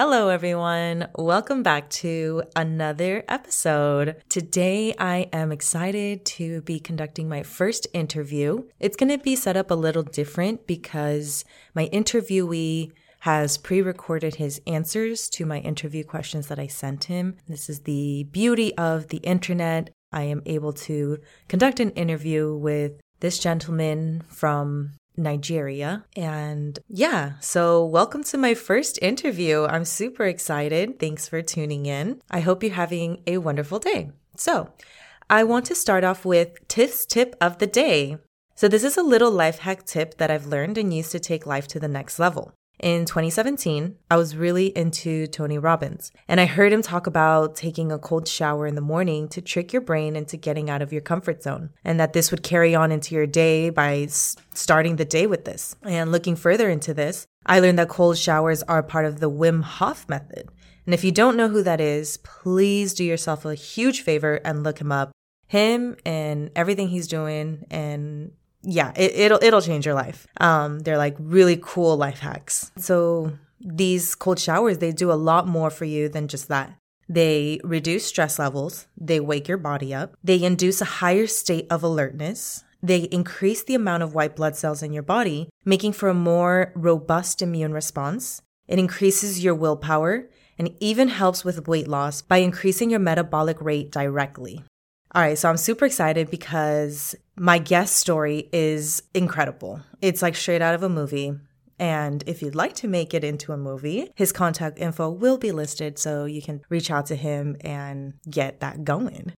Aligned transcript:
Hello, 0.00 0.28
everyone. 0.28 1.08
Welcome 1.16 1.64
back 1.64 1.90
to 1.90 2.44
another 2.54 3.24
episode. 3.26 4.22
Today, 4.28 4.94
I 4.96 5.28
am 5.32 5.50
excited 5.50 6.24
to 6.36 6.62
be 6.62 6.78
conducting 6.78 7.28
my 7.28 7.42
first 7.42 7.88
interview. 7.92 8.68
It's 8.78 8.96
going 8.96 9.08
to 9.08 9.18
be 9.18 9.34
set 9.34 9.56
up 9.56 9.72
a 9.72 9.74
little 9.74 10.04
different 10.04 10.68
because 10.68 11.44
my 11.74 11.88
interviewee 11.88 12.92
has 13.22 13.58
pre 13.58 13.82
recorded 13.82 14.36
his 14.36 14.60
answers 14.68 15.28
to 15.30 15.44
my 15.44 15.58
interview 15.58 16.04
questions 16.04 16.46
that 16.46 16.60
I 16.60 16.68
sent 16.68 17.06
him. 17.06 17.34
This 17.48 17.68
is 17.68 17.80
the 17.80 18.22
beauty 18.30 18.72
of 18.78 19.08
the 19.08 19.18
internet. 19.24 19.90
I 20.12 20.22
am 20.22 20.42
able 20.46 20.74
to 20.74 21.18
conduct 21.48 21.80
an 21.80 21.90
interview 21.90 22.54
with 22.54 23.00
this 23.18 23.40
gentleman 23.40 24.22
from 24.28 24.92
Nigeria. 25.18 26.04
And 26.16 26.78
yeah, 26.88 27.32
so 27.40 27.84
welcome 27.84 28.24
to 28.24 28.38
my 28.38 28.54
first 28.54 28.98
interview. 29.02 29.64
I'm 29.64 29.84
super 29.84 30.24
excited. 30.24 30.98
Thanks 30.98 31.28
for 31.28 31.42
tuning 31.42 31.86
in. 31.86 32.22
I 32.30 32.40
hope 32.40 32.62
you're 32.62 32.72
having 32.72 33.22
a 33.26 33.38
wonderful 33.38 33.78
day. 33.78 34.12
So, 34.36 34.72
I 35.28 35.44
want 35.44 35.66
to 35.66 35.74
start 35.74 36.04
off 36.04 36.24
with 36.24 36.66
Tiff's 36.68 37.04
tip 37.04 37.36
of 37.40 37.58
the 37.58 37.66
day. 37.66 38.16
So, 38.54 38.68
this 38.68 38.84
is 38.84 38.96
a 38.96 39.02
little 39.02 39.30
life 39.30 39.58
hack 39.58 39.84
tip 39.84 40.16
that 40.18 40.30
I've 40.30 40.46
learned 40.46 40.78
and 40.78 40.94
used 40.94 41.12
to 41.12 41.20
take 41.20 41.44
life 41.44 41.68
to 41.68 41.80
the 41.80 41.88
next 41.88 42.18
level. 42.18 42.52
In 42.80 43.06
2017, 43.06 43.96
I 44.08 44.16
was 44.16 44.36
really 44.36 44.66
into 44.66 45.26
Tony 45.26 45.58
Robbins, 45.58 46.12
and 46.28 46.40
I 46.40 46.46
heard 46.46 46.72
him 46.72 46.80
talk 46.80 47.08
about 47.08 47.56
taking 47.56 47.90
a 47.90 47.98
cold 47.98 48.28
shower 48.28 48.68
in 48.68 48.76
the 48.76 48.80
morning 48.80 49.26
to 49.30 49.42
trick 49.42 49.72
your 49.72 49.82
brain 49.82 50.14
into 50.14 50.36
getting 50.36 50.70
out 50.70 50.80
of 50.80 50.92
your 50.92 51.02
comfort 51.02 51.42
zone, 51.42 51.70
and 51.84 51.98
that 51.98 52.12
this 52.12 52.30
would 52.30 52.44
carry 52.44 52.76
on 52.76 52.92
into 52.92 53.16
your 53.16 53.26
day 53.26 53.70
by 53.70 54.06
starting 54.06 54.94
the 54.94 55.04
day 55.04 55.26
with 55.26 55.44
this. 55.44 55.74
And 55.82 56.12
looking 56.12 56.36
further 56.36 56.70
into 56.70 56.94
this, 56.94 57.26
I 57.44 57.58
learned 57.58 57.80
that 57.80 57.88
cold 57.88 58.16
showers 58.16 58.62
are 58.62 58.82
part 58.84 59.06
of 59.06 59.18
the 59.18 59.30
Wim 59.30 59.64
Hof 59.64 60.08
method. 60.08 60.48
And 60.86 60.94
if 60.94 61.02
you 61.02 61.10
don't 61.10 61.36
know 61.36 61.48
who 61.48 61.64
that 61.64 61.80
is, 61.80 62.18
please 62.18 62.94
do 62.94 63.02
yourself 63.02 63.44
a 63.44 63.56
huge 63.56 64.02
favor 64.02 64.36
and 64.44 64.62
look 64.62 64.80
him 64.80 64.92
up. 64.92 65.10
Him 65.48 65.96
and 66.06 66.50
everything 66.54 66.88
he's 66.88 67.08
doing 67.08 67.64
and 67.70 68.32
yeah, 68.62 68.92
it, 68.96 69.30
will 69.30 69.38
it'll 69.42 69.60
change 69.60 69.86
your 69.86 69.94
life. 69.94 70.26
Um, 70.40 70.80
they're 70.80 70.98
like 70.98 71.16
really 71.18 71.58
cool 71.60 71.96
life 71.96 72.18
hacks. 72.18 72.70
So 72.76 73.32
these 73.60 74.14
cold 74.14 74.38
showers, 74.38 74.78
they 74.78 74.92
do 74.92 75.12
a 75.12 75.14
lot 75.14 75.46
more 75.46 75.70
for 75.70 75.84
you 75.84 76.08
than 76.08 76.28
just 76.28 76.48
that. 76.48 76.74
They 77.08 77.60
reduce 77.64 78.06
stress 78.06 78.38
levels. 78.38 78.86
They 78.96 79.20
wake 79.20 79.48
your 79.48 79.56
body 79.56 79.94
up. 79.94 80.14
They 80.22 80.42
induce 80.42 80.80
a 80.80 80.86
higher 81.00 81.26
state 81.26 81.66
of 81.70 81.82
alertness. 81.82 82.64
They 82.82 83.00
increase 83.04 83.64
the 83.64 83.74
amount 83.74 84.02
of 84.02 84.14
white 84.14 84.36
blood 84.36 84.56
cells 84.56 84.82
in 84.82 84.92
your 84.92 85.02
body, 85.02 85.48
making 85.64 85.94
for 85.94 86.08
a 86.08 86.14
more 86.14 86.72
robust 86.76 87.40
immune 87.40 87.72
response. 87.72 88.42
It 88.68 88.78
increases 88.78 89.42
your 89.42 89.54
willpower 89.54 90.28
and 90.58 90.74
even 90.80 91.08
helps 91.08 91.44
with 91.44 91.66
weight 91.66 91.88
loss 91.88 92.20
by 92.20 92.38
increasing 92.38 92.90
your 92.90 93.00
metabolic 93.00 93.60
rate 93.60 93.90
directly. 93.90 94.64
All 95.14 95.22
right, 95.22 95.38
so 95.38 95.48
I'm 95.48 95.56
super 95.56 95.86
excited 95.86 96.30
because 96.30 97.14
my 97.34 97.58
guest 97.58 97.96
story 97.96 98.48
is 98.52 99.02
incredible. 99.14 99.80
It's 100.02 100.20
like 100.20 100.36
straight 100.36 100.60
out 100.60 100.74
of 100.74 100.82
a 100.82 100.88
movie. 100.88 101.32
And 101.78 102.24
if 102.26 102.42
you'd 102.42 102.54
like 102.54 102.74
to 102.74 102.88
make 102.88 103.14
it 103.14 103.24
into 103.24 103.52
a 103.52 103.56
movie, 103.56 104.10
his 104.16 104.32
contact 104.32 104.78
info 104.78 105.08
will 105.08 105.38
be 105.38 105.52
listed 105.52 105.98
so 105.98 106.24
you 106.24 106.42
can 106.42 106.60
reach 106.68 106.90
out 106.90 107.06
to 107.06 107.16
him 107.16 107.56
and 107.60 108.14
get 108.28 108.60
that 108.60 108.84
going. 108.84 109.32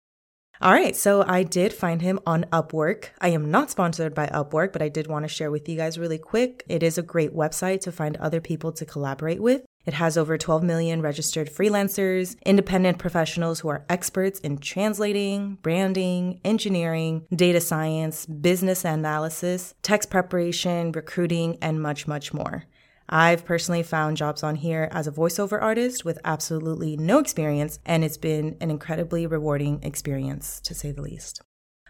All 0.61 0.73
right, 0.73 0.97
so 0.97 1.25
I 1.27 1.45
did 1.45 1.73
find 1.73 2.03
him 2.03 2.19
on 2.27 2.45
Upwork. 2.53 3.11
I 3.21 3.29
am 3.29 3.51
not 3.51 3.71
sponsored 3.71 4.15
by 4.15 4.27
Upwork, 4.27 4.73
but 4.73 4.83
I 4.83 4.89
did 4.89 5.07
want 5.07 5.25
to 5.25 5.29
share 5.29 5.51
with 5.51 5.69
you 5.69 5.77
guys 5.77 5.99
really 5.99 6.19
quick. 6.19 6.65
It 6.69 6.83
is 6.83 6.99
a 6.99 7.03
great 7.03 7.35
website 7.35 7.81
to 7.83 7.93
find 7.93 8.17
other 8.17 8.41
people 8.41 8.73
to 8.73 8.87
collaborate 8.87 9.41
with. 9.41 9.63
It 9.89 9.94
has 9.94 10.19
over 10.19 10.36
12 10.36 10.62
million 10.62 11.00
registered 11.00 11.48
freelancers, 11.48 12.36
independent 12.44 12.98
professionals 12.98 13.61
who 13.61 13.69
are 13.69 13.86
experts 13.89 14.39
in 14.41 14.58
translating, 14.58 15.56
branding, 15.62 16.42
engineering, 16.44 17.27
data 17.34 17.58
science, 17.62 18.27
business 18.27 18.84
analysis, 18.84 19.72
text 19.81 20.10
preparation, 20.10 20.93
recruiting, 20.93 21.56
and 21.62 21.81
much, 21.81 22.06
much 22.06 22.34
more. 22.34 22.65
I've 23.09 23.47
personally 23.47 23.82
found 23.82 24.19
jobs 24.19 24.43
on 24.43 24.56
here 24.56 24.91
as 24.93 25.06
a 25.06 25.10
voiceover 25.10 25.59
artist 25.59 26.04
with 26.04 26.19
absolutely 26.22 26.98
no 26.98 27.19
experience, 27.19 27.78
and 27.87 28.04
it's 28.04 28.19
been 28.19 28.59
an 28.60 28.71
incredibly 28.71 29.27
rewarding 29.27 29.82
experience, 29.82 30.60
to 30.65 30.75
say 30.75 30.93
the 30.93 31.00
least. 31.00 31.41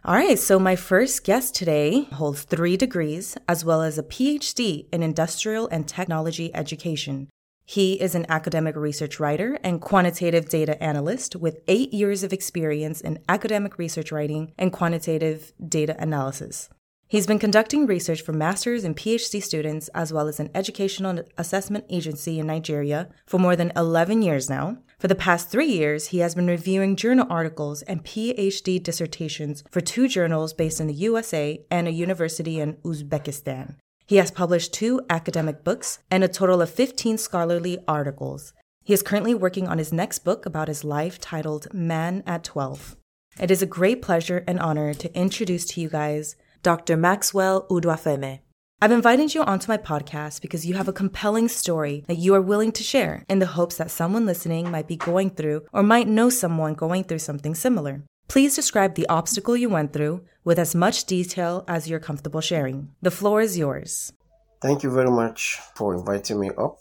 All 0.04 0.14
right, 0.14 0.38
so 0.38 0.60
my 0.60 0.76
first 0.76 1.24
guest 1.24 1.56
today 1.56 2.04
holds 2.12 2.44
three 2.44 2.76
degrees 2.76 3.36
as 3.48 3.64
well 3.64 3.82
as 3.82 3.98
a 3.98 4.04
PhD 4.04 4.86
in 4.92 5.02
industrial 5.02 5.66
and 5.72 5.88
technology 5.88 6.54
education. 6.54 7.28
He 7.70 8.00
is 8.00 8.14
an 8.14 8.24
academic 8.30 8.76
research 8.76 9.20
writer 9.20 9.58
and 9.62 9.78
quantitative 9.78 10.48
data 10.48 10.82
analyst 10.82 11.36
with 11.36 11.60
eight 11.68 11.92
years 11.92 12.22
of 12.22 12.32
experience 12.32 13.02
in 13.02 13.18
academic 13.28 13.76
research 13.76 14.10
writing 14.10 14.54
and 14.56 14.72
quantitative 14.72 15.52
data 15.62 15.94
analysis. 15.98 16.70
He's 17.08 17.26
been 17.26 17.38
conducting 17.38 17.84
research 17.84 18.22
for 18.22 18.32
master's 18.32 18.84
and 18.84 18.96
PhD 18.96 19.42
students, 19.42 19.88
as 19.88 20.14
well 20.14 20.28
as 20.28 20.40
an 20.40 20.48
educational 20.54 21.22
assessment 21.36 21.84
agency 21.90 22.38
in 22.38 22.46
Nigeria, 22.46 23.10
for 23.26 23.38
more 23.38 23.54
than 23.54 23.72
11 23.76 24.22
years 24.22 24.48
now. 24.48 24.78
For 24.98 25.08
the 25.08 25.14
past 25.14 25.50
three 25.50 25.70
years, 25.70 26.06
he 26.06 26.20
has 26.20 26.34
been 26.34 26.46
reviewing 26.46 26.96
journal 26.96 27.26
articles 27.28 27.82
and 27.82 28.02
PhD 28.02 28.82
dissertations 28.82 29.62
for 29.70 29.82
two 29.82 30.08
journals 30.08 30.54
based 30.54 30.80
in 30.80 30.86
the 30.86 30.94
USA 30.94 31.62
and 31.70 31.86
a 31.86 31.92
university 31.92 32.60
in 32.60 32.76
Uzbekistan. 32.76 33.74
He 34.08 34.16
has 34.16 34.30
published 34.30 34.72
two 34.72 35.02
academic 35.10 35.62
books 35.62 35.98
and 36.10 36.24
a 36.24 36.28
total 36.28 36.62
of 36.62 36.70
15 36.70 37.18
scholarly 37.18 37.78
articles. 37.86 38.54
He 38.82 38.94
is 38.94 39.02
currently 39.02 39.34
working 39.34 39.68
on 39.68 39.76
his 39.76 39.92
next 39.92 40.20
book 40.20 40.46
about 40.46 40.68
his 40.68 40.82
life 40.82 41.20
titled 41.20 41.66
Man 41.74 42.22
at 42.26 42.42
12. 42.42 42.96
It 43.38 43.50
is 43.50 43.60
a 43.60 43.66
great 43.66 44.00
pleasure 44.00 44.44
and 44.48 44.58
honor 44.60 44.94
to 44.94 45.14
introduce 45.14 45.66
to 45.66 45.82
you 45.82 45.90
guys 45.90 46.36
Dr. 46.62 46.96
Maxwell 46.96 47.66
Uduafemhe. 47.68 48.40
I've 48.80 48.92
invited 48.92 49.34
you 49.34 49.42
onto 49.42 49.70
my 49.70 49.76
podcast 49.76 50.40
because 50.40 50.64
you 50.64 50.72
have 50.76 50.88
a 50.88 50.92
compelling 50.92 51.48
story 51.48 52.04
that 52.08 52.16
you 52.16 52.34
are 52.34 52.40
willing 52.40 52.72
to 52.72 52.82
share 52.82 53.26
in 53.28 53.40
the 53.40 53.46
hopes 53.58 53.76
that 53.76 53.90
someone 53.90 54.24
listening 54.24 54.70
might 54.70 54.88
be 54.88 54.96
going 54.96 55.28
through 55.32 55.66
or 55.70 55.82
might 55.82 56.08
know 56.08 56.30
someone 56.30 56.72
going 56.72 57.04
through 57.04 57.18
something 57.18 57.54
similar. 57.54 58.04
Please 58.28 58.54
describe 58.54 58.94
the 58.94 59.08
obstacle 59.08 59.56
you 59.56 59.70
went 59.70 59.94
through 59.94 60.20
with 60.44 60.58
as 60.58 60.74
much 60.74 61.06
detail 61.06 61.64
as 61.66 61.88
you're 61.88 61.98
comfortable 61.98 62.42
sharing. 62.42 62.90
The 63.00 63.10
floor 63.10 63.40
is 63.40 63.56
yours. 63.56 64.12
Thank 64.60 64.82
you 64.82 64.90
very 64.90 65.10
much 65.10 65.58
for 65.74 65.94
inviting 65.94 66.38
me 66.38 66.50
up 66.58 66.76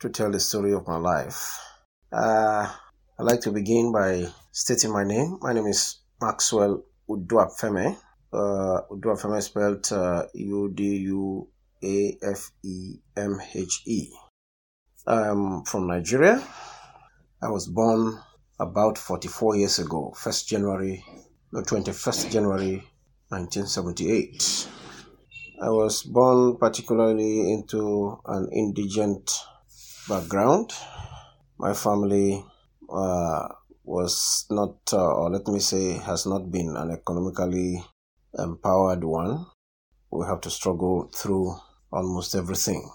to 0.00 0.10
tell 0.10 0.30
the 0.30 0.38
story 0.38 0.74
of 0.74 0.86
my 0.86 0.96
life. 0.96 1.58
Uh, 2.12 2.70
I'd 3.18 3.24
like 3.24 3.40
to 3.42 3.52
begin 3.52 3.90
by 3.90 4.26
stating 4.50 4.92
my 4.92 5.02
name. 5.02 5.38
My 5.40 5.54
name 5.54 5.66
is 5.66 6.00
Maxwell 6.20 6.84
Uduafemhe. 7.08 7.96
Uh, 8.30 8.80
Uduafemhe 8.90 9.40
spelled 9.40 9.90
uh, 9.92 10.26
U 10.34 10.70
D 10.74 10.96
U 11.08 11.48
A 11.82 12.18
F 12.22 12.50
E 12.62 12.96
M 13.16 13.40
H 13.54 13.82
E. 13.86 14.08
I'm 15.06 15.64
from 15.64 15.86
Nigeria. 15.86 16.42
I 17.42 17.48
was 17.48 17.66
born 17.66 18.18
about 18.62 18.96
44 18.96 19.56
years 19.56 19.78
ago, 19.80 20.14
1st 20.16 20.46
January, 20.46 21.04
no, 21.52 21.62
21st 21.62 22.30
January 22.30 22.74
1978. 23.28 24.68
I 25.60 25.68
was 25.68 26.02
born 26.02 26.56
particularly 26.58 27.52
into 27.52 28.18
an 28.26 28.48
indigent 28.52 29.30
background. 30.08 30.72
My 31.58 31.74
family 31.74 32.44
uh, 32.88 33.48
was 33.84 34.46
not, 34.50 34.76
uh, 34.92 35.12
or 35.14 35.30
let 35.30 35.46
me 35.48 35.58
say, 35.58 35.98
has 35.98 36.26
not 36.26 36.50
been 36.50 36.76
an 36.76 36.90
economically 36.90 37.82
empowered 38.38 39.02
one. 39.02 39.46
We 40.10 40.24
have 40.26 40.40
to 40.42 40.50
struggle 40.50 41.10
through 41.14 41.56
almost 41.92 42.34
everything. 42.34 42.88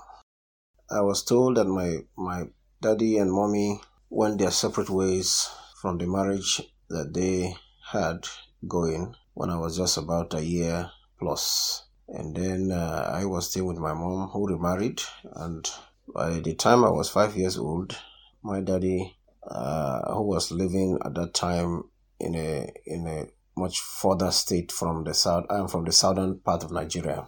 I 0.89 1.01
was 1.01 1.23
told 1.23 1.57
that 1.57 1.65
my, 1.65 1.99
my 2.17 2.45
daddy 2.81 3.17
and 3.17 3.31
mommy 3.31 3.81
went 4.09 4.39
their 4.39 4.51
separate 4.51 4.89
ways 4.89 5.49
from 5.81 5.97
the 5.97 6.07
marriage 6.07 6.61
that 6.89 7.13
they 7.13 7.53
had 7.91 8.27
going 8.67 9.13
when 9.33 9.49
I 9.49 9.57
was 9.57 9.77
just 9.77 9.97
about 9.97 10.33
a 10.33 10.43
year 10.43 10.89
plus. 11.19 11.83
And 12.07 12.35
then 12.35 12.71
uh, 12.71 13.11
I 13.13 13.25
was 13.25 13.49
still 13.49 13.65
with 13.65 13.77
my 13.77 13.93
mom 13.93 14.29
who 14.29 14.47
remarried. 14.47 15.01
And 15.35 15.69
by 16.13 16.39
the 16.39 16.55
time 16.55 16.83
I 16.83 16.89
was 16.89 17.09
five 17.09 17.35
years 17.35 17.57
old, 17.57 17.97
my 18.43 18.61
daddy, 18.61 19.15
uh, 19.45 20.13
who 20.13 20.23
was 20.23 20.51
living 20.51 20.97
at 21.05 21.13
that 21.15 21.33
time 21.33 21.83
in 22.19 22.35
a 22.35 22.71
in 22.85 23.07
a 23.07 23.25
much 23.57 23.79
further 23.79 24.31
state 24.31 24.71
from 24.71 25.03
the 25.03 25.13
south, 25.13 25.45
I'm 25.49 25.67
from 25.67 25.85
the 25.85 25.91
southern 25.91 26.39
part 26.39 26.63
of 26.63 26.71
Nigeria. 26.71 27.27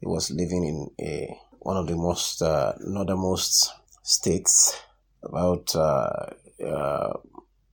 He 0.00 0.06
was 0.06 0.30
living 0.30 0.64
in 0.64 1.04
a 1.04 1.36
one 1.60 1.76
of 1.76 1.86
the 1.86 1.96
most 1.96 2.42
uh, 2.42 2.74
northernmost 2.80 3.72
states 4.02 4.78
about 5.24 5.74
uh, 5.74 6.26
uh, 6.64 7.12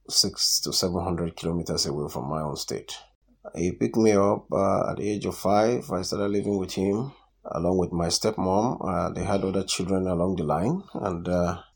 six 0.09 0.59
to 0.61 0.73
seven 0.73 1.03
hundred 1.03 1.35
kilometers 1.35 1.85
away 1.85 2.09
from 2.09 2.29
my 2.29 2.41
own 2.41 2.55
state. 2.55 2.97
He 3.55 3.71
picked 3.71 3.97
me 3.97 4.11
up 4.11 4.45
uh, 4.51 4.91
at 4.91 4.97
the 4.97 5.09
age 5.09 5.25
of 5.25 5.37
five. 5.37 5.89
I 5.91 6.01
started 6.03 6.29
living 6.29 6.57
with 6.57 6.73
him 6.73 7.11
along 7.45 7.77
with 7.77 7.91
my 7.91 8.07
stepmom. 8.07 9.15
They 9.15 9.23
had 9.23 9.43
other 9.43 9.63
children 9.63 10.07
along 10.07 10.35
the 10.35 10.43
line, 10.43 10.83
and 10.93 11.27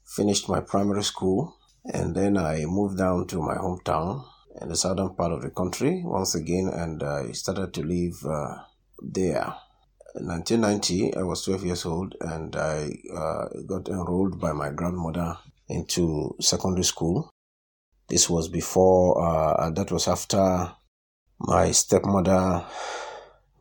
finished 0.05 0.47
my 0.47 0.61
primary 0.61 1.03
school, 1.03 1.57
and 1.83 2.15
then 2.15 2.37
I 2.37 2.65
moved 2.65 2.97
down 2.97 3.27
to 3.27 3.41
my 3.41 3.55
hometown 3.55 4.25
in 4.61 4.69
the 4.69 4.75
southern 4.75 5.15
part 5.15 5.31
of 5.31 5.41
the 5.41 5.49
country 5.49 6.01
once 6.05 6.35
again, 6.35 6.69
and 6.69 7.03
I 7.03 7.31
started 7.31 7.73
to 7.73 7.83
live 7.83 8.23
uh, 8.25 8.59
there. 9.01 9.53
In 10.15 10.27
1990, 10.27 11.15
I 11.15 11.23
was 11.23 11.43
12 11.43 11.65
years 11.65 11.85
old, 11.85 12.15
and 12.21 12.55
I 12.55 12.91
uh, 13.13 13.45
got 13.67 13.89
enrolled 13.89 14.39
by 14.39 14.53
my 14.53 14.69
grandmother 14.69 15.37
into 15.69 16.35
secondary 16.39 16.83
school. 16.83 17.29
This 18.07 18.29
was 18.29 18.49
before, 18.49 19.21
uh, 19.21 19.69
that 19.71 19.91
was 19.91 20.07
after 20.07 20.71
my 21.39 21.71
stepmother, 21.71 22.65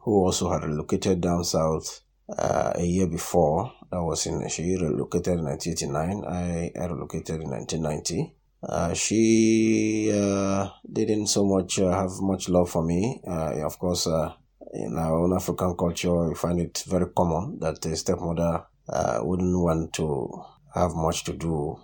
who 0.01 0.25
also 0.25 0.51
had 0.51 0.65
relocated 0.65 1.21
down 1.21 1.45
south 1.45 2.01
uh, 2.29 2.73
a 2.75 2.85
year 2.85 3.07
before. 3.07 3.73
That 3.91 4.03
was 4.03 4.27
in, 4.27 4.47
she 4.49 4.77
relocated 4.77 5.39
in 5.39 5.45
1989. 5.45 6.25
I, 6.27 6.73
I 6.79 6.87
relocated 6.87 7.41
in 7.41 7.51
1990. 7.51 8.35
Uh, 8.63 8.95
she 8.95 10.11
uh, 10.15 10.69
didn't 10.91 11.27
so 11.27 11.45
much 11.45 11.79
uh, 11.79 11.91
have 11.91 12.21
much 12.21 12.49
love 12.49 12.71
for 12.71 12.83
me. 12.83 13.21
Uh, 13.27 13.65
of 13.65 13.79
course, 13.79 14.07
uh, 14.07 14.33
in 14.73 14.97
our 14.99 15.15
own 15.15 15.35
African 15.35 15.77
culture, 15.77 16.29
we 16.29 16.35
find 16.35 16.61
it 16.61 16.83
very 16.87 17.07
common 17.17 17.59
that 17.61 17.85
a 17.87 17.97
stepmother 17.97 18.65
uh, 18.89 19.21
wouldn't 19.23 19.59
want 19.59 19.93
to 19.95 20.45
have 20.75 20.95
much 20.95 21.25
to 21.25 21.33
do 21.33 21.79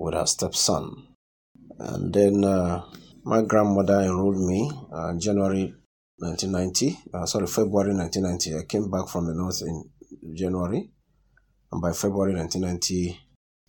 with 0.00 0.14
her 0.14 0.26
stepson. 0.26 1.06
And 1.78 2.12
then 2.12 2.40
my 3.24 3.42
grandmother 3.42 4.00
enrolled 4.00 4.38
me 4.38 4.70
in 5.10 5.20
January 5.20 5.74
1990. 6.18 7.26
sorry, 7.26 7.46
February 7.46 7.94
1990. 7.94 8.56
I 8.58 8.64
came 8.64 8.90
back 8.90 9.08
from 9.08 9.26
the 9.26 9.34
north 9.34 9.62
in 9.62 9.84
January, 10.34 10.90
and 11.70 11.80
by 11.80 11.92
February 11.92 12.34
1990, 12.34 13.18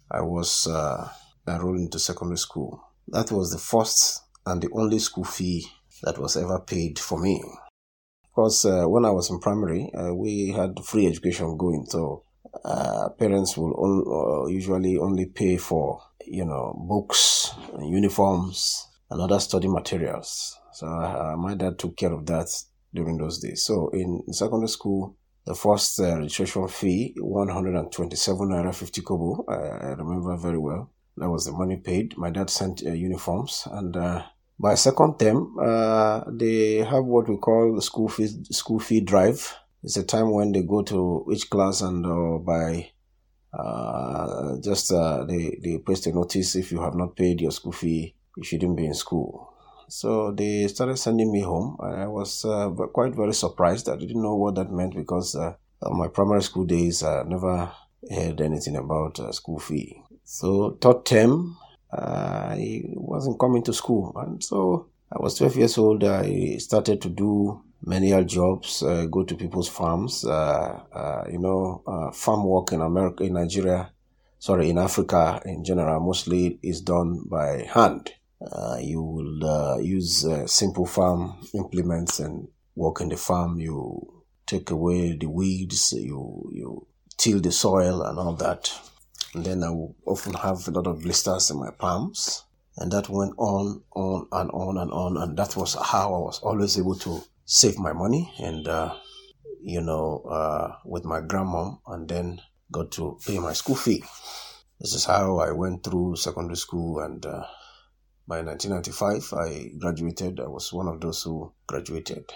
I 0.09 0.21
was 0.21 0.67
enrolled 1.47 1.79
into 1.79 1.99
secondary 1.99 2.37
school. 2.37 2.81
That 3.07 3.31
was 3.31 3.51
the 3.51 3.59
first 3.59 4.23
and 4.45 4.61
the 4.61 4.69
only 4.73 4.99
school 4.99 5.23
fee 5.23 5.67
that 6.03 6.17
was 6.17 6.35
ever 6.35 6.59
paid 6.59 6.97
for 6.99 7.19
me. 7.19 7.43
Because 8.23 8.65
uh, 8.65 8.85
when 8.85 9.05
I 9.05 9.11
was 9.11 9.29
in 9.29 9.39
primary, 9.39 9.91
uh, 9.93 10.13
we 10.13 10.49
had 10.49 10.79
free 10.83 11.07
education 11.07 11.57
going, 11.57 11.85
so 11.85 12.23
uh, 12.63 13.09
parents 13.19 13.57
will 13.57 13.73
on, 13.73 14.03
uh, 14.07 14.47
usually 14.47 14.97
only 14.97 15.25
pay 15.25 15.57
for 15.57 16.01
you 16.31 16.45
know 16.45 16.73
books, 16.87 17.53
uniforms, 17.79 18.87
and 19.09 19.21
other 19.21 19.39
study 19.39 19.67
materials. 19.67 20.57
So 20.73 20.87
uh, 20.87 21.35
my 21.37 21.55
dad 21.55 21.77
took 21.77 21.97
care 21.97 22.13
of 22.13 22.25
that 22.27 22.47
during 22.93 23.17
those 23.17 23.39
days. 23.39 23.63
So 23.63 23.89
in 23.89 24.23
secondary 24.31 24.69
school, 24.69 25.17
the 25.45 25.55
first 25.55 25.99
uh, 25.99 26.17
registration 26.17 26.67
fee, 26.67 27.13
127 27.17 28.47
naira 28.47 28.73
50 28.73 29.01
kobo, 29.01 29.45
I, 29.47 29.93
remember 29.93 30.37
very 30.37 30.57
well. 30.57 30.89
That 31.17 31.29
was 31.29 31.45
the 31.45 31.51
money 31.51 31.77
paid. 31.77 32.17
My 32.17 32.29
dad 32.29 32.49
sent 32.49 32.83
uh, 32.85 32.91
uniforms, 32.91 33.67
and 33.69 33.95
uh, 33.97 34.23
by 34.57 34.75
second 34.75 35.19
term, 35.19 35.57
uh, 35.59 36.23
they 36.31 36.77
have 36.77 37.03
what 37.03 37.27
we 37.27 37.37
call 37.37 37.75
the 37.75 37.81
school 37.81 38.07
fee 38.07 38.29
school 38.51 38.79
fee 38.79 39.01
drive. 39.01 39.57
It's 39.83 39.97
a 39.97 40.03
time 40.03 40.31
when 40.31 40.51
they 40.51 40.61
go 40.61 40.83
to 40.83 41.27
each 41.33 41.49
class 41.49 41.81
and 41.81 42.05
uh, 42.05 42.37
by 42.37 42.91
uh, 43.53 44.57
just 44.63 44.91
uh, 44.91 45.25
they 45.25 45.57
they 45.61 45.77
post 45.79 46.07
a 46.07 46.11
notice 46.11 46.55
if 46.55 46.71
you 46.71 46.81
have 46.81 46.95
not 46.95 47.15
paid 47.15 47.41
your 47.41 47.51
school 47.51 47.71
fee, 47.71 48.15
you 48.37 48.43
shouldn't 48.43 48.77
be 48.77 48.85
in 48.85 48.93
school. 48.93 49.53
So 49.89 50.31
they 50.31 50.67
started 50.67 50.97
sending 50.97 51.31
me 51.31 51.41
home. 51.41 51.75
And 51.81 52.01
I 52.01 52.07
was 52.07 52.45
uh, 52.45 52.69
quite 52.69 53.13
very 53.13 53.33
surprised. 53.33 53.89
I 53.89 53.97
didn't 53.97 54.21
know 54.21 54.35
what 54.35 54.55
that 54.55 54.71
meant 54.71 54.95
because 54.95 55.35
uh, 55.35 55.55
uh, 55.81 55.89
my 55.89 56.07
primary 56.07 56.43
school 56.43 56.63
days 56.63 57.03
I 57.03 57.23
never 57.23 57.71
heard 58.09 58.39
anything 58.39 58.77
about 58.77 59.17
school 59.35 59.59
fee. 59.59 60.01
So 60.23 60.77
third 60.81 61.05
term, 61.05 61.57
I 61.91 62.83
wasn't 62.93 63.39
coming 63.39 63.63
to 63.63 63.73
school, 63.73 64.13
and 64.15 64.41
so 64.41 64.87
I 65.11 65.21
was 65.21 65.35
12 65.35 65.57
years 65.57 65.77
old. 65.77 66.05
I 66.05 66.55
started 66.57 67.01
to 67.01 67.09
do 67.09 67.61
menial 67.83 68.23
jobs, 68.23 68.83
uh, 68.83 69.05
go 69.05 69.23
to 69.23 69.35
people's 69.35 69.69
farms. 69.69 70.25
Uh, 70.25 70.79
uh, 70.91 71.23
you 71.31 71.39
know, 71.39 71.83
uh, 71.87 72.11
farm 72.11 72.43
work 72.45 72.71
in 72.71 72.81
America, 72.81 73.23
in 73.23 73.33
Nigeria, 73.33 73.91
sorry, 74.39 74.69
in 74.69 74.77
Africa 74.77 75.41
in 75.45 75.63
general, 75.63 75.99
mostly 75.99 76.59
is 76.61 76.81
done 76.81 77.23
by 77.29 77.63
hand. 77.63 78.11
Uh, 78.41 78.77
you 78.79 79.01
will 79.01 79.81
use 79.81 80.25
simple 80.47 80.85
farm 80.85 81.35
implements 81.53 82.19
and 82.19 82.47
work 82.75 83.01
in 83.01 83.09
the 83.09 83.17
farm. 83.17 83.59
You 83.59 84.23
take 84.47 84.71
away 84.71 85.15
the 85.15 85.29
weeds. 85.29 85.93
You 85.93 86.49
you 86.51 86.87
till 87.17 87.39
the 87.39 87.51
soil 87.51 88.01
and 88.01 88.17
all 88.17 88.33
that. 88.33 88.71
And 89.35 89.45
then 89.45 89.63
I 89.63 89.69
would 89.69 89.93
often 90.05 90.33
have 90.33 90.67
a 90.67 90.71
lot 90.71 90.87
of 90.87 91.01
blisters 91.01 91.51
in 91.51 91.59
my 91.59 91.69
palms. 91.69 92.43
And 92.77 92.91
that 92.91 93.09
went 93.09 93.33
on, 93.37 93.83
on, 93.91 94.27
and 94.31 94.49
on 94.51 94.77
and 94.77 94.91
on. 94.91 95.17
And 95.17 95.37
that 95.37 95.55
was 95.55 95.75
how 95.75 96.13
I 96.15 96.17
was 96.17 96.39
always 96.39 96.79
able 96.79 96.95
to 96.95 97.21
save 97.45 97.77
my 97.77 97.93
money 97.93 98.33
and, 98.39 98.67
uh, 98.67 98.95
you 99.61 99.81
know, 99.81 100.23
uh, 100.29 100.75
with 100.85 101.05
my 101.05 101.21
grandmom 101.21 101.79
and 101.87 102.07
then 102.07 102.41
got 102.71 102.91
to 102.93 103.19
pay 103.25 103.39
my 103.39 103.53
school 103.53 103.75
fee. 103.75 104.03
This 104.79 104.93
is 104.93 105.05
how 105.05 105.39
I 105.39 105.51
went 105.51 105.83
through 105.83 106.15
secondary 106.15 106.57
school 106.57 106.99
and, 106.99 107.25
uh, 107.25 107.45
by 108.27 108.41
1995, 108.41 109.33
I 109.33 109.71
graduated. 109.77 110.39
I 110.39 110.47
was 110.47 110.71
one 110.71 110.87
of 110.87 111.01
those 111.01 111.21
who 111.23 111.51
graduated. 111.67 112.31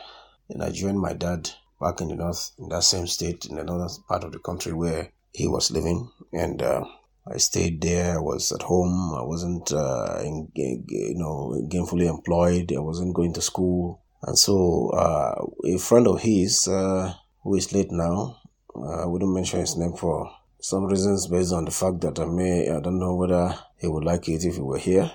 And 0.49 0.61
I 0.61 0.71
joined 0.71 0.99
my 0.99 1.13
dad 1.13 1.49
back 1.79 2.01
in 2.01 2.09
the 2.09 2.15
north, 2.15 2.51
in 2.59 2.69
that 2.69 2.83
same 2.83 3.07
state, 3.07 3.45
in 3.45 3.57
another 3.57 3.87
part 4.07 4.23
of 4.23 4.31
the 4.31 4.39
country 4.39 4.73
where 4.73 5.11
he 5.31 5.47
was 5.47 5.71
living, 5.71 6.09
and 6.33 6.61
uh, 6.61 6.83
I 7.31 7.37
stayed 7.37 7.81
there. 7.81 8.17
I 8.17 8.21
was 8.21 8.51
at 8.51 8.61
home. 8.61 9.13
I 9.17 9.23
wasn't, 9.23 9.71
uh, 9.71 10.19
in, 10.23 10.49
you 10.55 11.15
know, 11.15 11.65
gainfully 11.69 12.07
employed. 12.07 12.73
I 12.75 12.79
wasn't 12.79 13.15
going 13.15 13.33
to 13.33 13.41
school, 13.41 14.03
and 14.25 14.37
so 14.37 14.89
uh, 14.89 15.45
a 15.65 15.77
friend 15.77 16.07
of 16.07 16.21
his, 16.21 16.67
uh, 16.67 17.13
who 17.43 17.55
is 17.55 17.73
late 17.73 17.91
now, 17.91 18.37
uh, 18.75 19.03
I 19.03 19.05
wouldn't 19.05 19.33
mention 19.33 19.59
his 19.59 19.77
name 19.77 19.93
for 19.93 20.29
some 20.59 20.85
reasons, 20.85 21.27
based 21.27 21.53
on 21.53 21.65
the 21.65 21.71
fact 21.71 22.01
that 22.01 22.19
I 22.19 22.25
may, 22.25 22.69
I 22.69 22.79
don't 22.79 22.99
know 22.99 23.15
whether 23.15 23.57
he 23.79 23.87
would 23.87 24.03
like 24.03 24.27
it 24.27 24.43
if 24.43 24.55
he 24.55 24.61
were 24.61 24.79
here. 24.79 25.11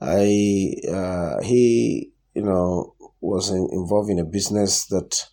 I, 0.00 0.74
uh, 0.90 1.42
he, 1.42 2.12
you 2.34 2.42
know, 2.42 2.94
was 3.20 3.50
in, 3.50 3.68
involved 3.72 4.10
in 4.10 4.18
a 4.18 4.24
business 4.24 4.86
that 4.86 5.28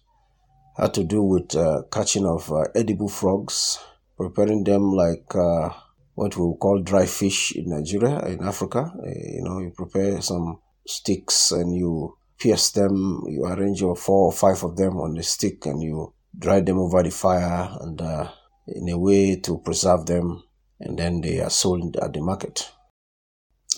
had 0.78 0.94
to 0.96 1.04
do 1.04 1.22
with 1.22 1.56
catching 1.92 2.26
of 2.26 2.52
edible 2.76 3.10
frogs 3.10 3.80
preparing 4.18 4.64
them 4.64 4.92
like 4.92 5.36
uh, 5.36 5.70
what 6.16 6.36
we 6.38 6.56
call 6.58 6.82
dry 6.82 7.06
fish 7.06 7.56
in 7.56 7.70
Nigeria, 7.70 8.20
in 8.26 8.44
Africa. 8.44 8.92
Uh, 8.96 9.08
you 9.08 9.44
know, 9.44 9.60
you 9.60 9.72
prepare 9.72 10.22
some 10.22 10.60
sticks 10.88 11.52
and 11.52 11.76
you 11.76 12.18
pierce 12.40 12.72
them, 12.72 13.24
you 13.28 13.46
arrange 13.46 13.82
your 13.82 13.96
four 13.96 14.26
or 14.26 14.34
five 14.34 14.64
of 14.64 14.76
them 14.76 14.98
on 14.98 15.16
the 15.16 15.24
stick 15.24 15.66
and 15.66 15.82
you 15.82 16.14
dry 16.38 16.62
them 16.62 16.80
over 16.80 17.04
the 17.04 17.12
fire 17.12 17.70
and 17.82 18.02
uh, 18.02 18.30
in 18.68 18.90
a 18.90 18.98
way 18.98 19.38
to 19.38 19.60
preserve 19.60 20.06
them 20.06 20.44
and 20.80 20.98
then 20.98 21.22
they 21.22 21.40
are 21.40 21.50
sold 21.50 21.96
at 21.98 22.14
the 22.14 22.22
market. 22.22 22.72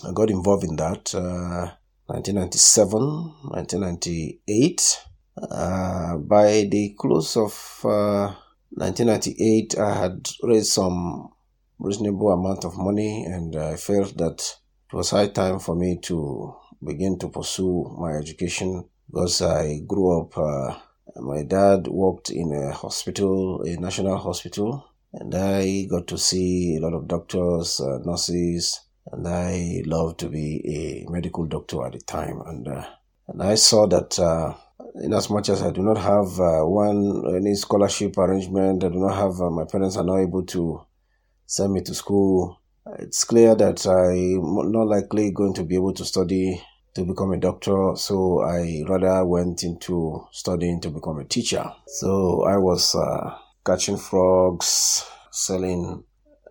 I 0.04 0.12
got 0.12 0.30
involved 0.30 0.64
in 0.64 0.76
that 0.76 1.14
uh, 1.14 1.72
1997, 2.06 3.00
1998. 3.00 5.00
Uh, 5.50 6.16
by 6.18 6.66
the 6.70 6.94
close 6.98 7.36
of 7.36 7.80
uh, 7.84 8.34
1998, 8.70 9.78
I 9.78 9.94
had 9.94 10.28
raised 10.42 10.72
some 10.72 11.30
reasonable 11.78 12.32
amount 12.32 12.64
of 12.64 12.76
money, 12.76 13.24
and 13.24 13.56
I 13.56 13.76
felt 13.76 14.16
that 14.18 14.56
it 14.92 14.96
was 14.96 15.10
high 15.10 15.28
time 15.28 15.58
for 15.58 15.74
me 15.74 15.98
to 16.04 16.54
begin 16.84 17.18
to 17.18 17.28
pursue 17.28 17.96
my 17.98 18.12
education 18.12 18.88
because 19.06 19.42
I 19.42 19.80
grew 19.86 20.20
up. 20.20 20.36
Uh, 20.36 20.78
my 21.20 21.42
dad 21.42 21.86
worked 21.86 22.30
in 22.30 22.52
a 22.52 22.72
hospital, 22.72 23.62
a 23.62 23.76
national 23.76 24.18
hospital, 24.18 24.86
and 25.12 25.34
I 25.34 25.86
got 25.88 26.06
to 26.08 26.18
see 26.18 26.76
a 26.76 26.80
lot 26.80 26.94
of 26.94 27.08
doctors, 27.08 27.80
uh, 27.80 27.98
nurses, 28.04 28.80
and 29.12 29.26
I 29.26 29.82
loved 29.86 30.20
to 30.20 30.28
be 30.28 31.04
a 31.06 31.10
medical 31.10 31.46
doctor 31.46 31.86
at 31.86 31.92
the 31.92 32.00
time. 32.00 32.42
And 32.46 32.68
uh, 32.68 32.84
and 33.28 33.42
I 33.42 33.54
saw 33.54 33.86
that 33.86 34.18
uh, 34.18 34.54
in 35.02 35.12
as 35.12 35.30
much 35.30 35.48
as 35.48 35.62
I 35.62 35.70
do 35.70 35.82
not 35.82 35.98
have 35.98 36.40
uh, 36.40 36.64
one 36.64 37.24
any 37.36 37.54
scholarship 37.54 38.18
arrangement, 38.18 38.84
I 38.84 38.88
do 38.88 38.98
not 38.98 39.16
have 39.16 39.40
uh, 39.40 39.50
my 39.50 39.64
parents 39.64 39.96
are 39.96 40.04
not 40.04 40.18
able 40.18 40.44
to 40.46 40.84
send 41.46 41.72
me 41.72 41.80
to 41.82 41.94
school. 41.94 42.60
It's 43.00 43.24
clear 43.24 43.56
that 43.56 43.84
I'm 43.84 44.70
not 44.70 44.86
likely 44.86 45.32
going 45.32 45.54
to 45.54 45.64
be 45.64 45.74
able 45.74 45.92
to 45.94 46.04
study 46.04 46.62
to 46.94 47.04
become 47.04 47.32
a 47.32 47.36
doctor, 47.36 47.96
so 47.96 48.42
I 48.42 48.84
rather 48.88 49.24
went 49.24 49.64
into 49.64 50.24
studying 50.30 50.80
to 50.82 50.90
become 50.90 51.18
a 51.18 51.24
teacher. 51.24 51.68
So 51.88 52.44
I 52.44 52.56
was 52.58 52.94
uh, 52.94 53.36
catching 53.66 53.96
frogs, 53.96 55.04
selling, 55.32 56.04